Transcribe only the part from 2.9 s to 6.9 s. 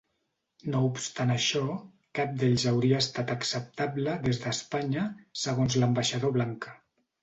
estat acceptable des d'Espanya segons l'ambaixador Blanca.